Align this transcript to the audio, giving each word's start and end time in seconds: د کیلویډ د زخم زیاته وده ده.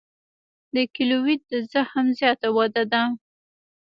د 0.75 0.75
کیلویډ 0.93 1.41
د 1.51 1.53
زخم 1.71 2.05
زیاته 2.19 2.47
وده 2.57 2.83
ده. 2.91 3.01